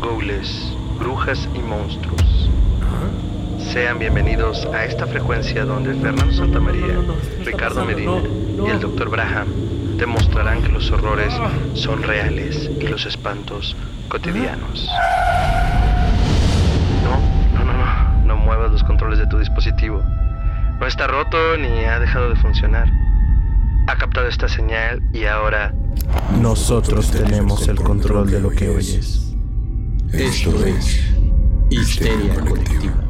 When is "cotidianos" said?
14.08-14.88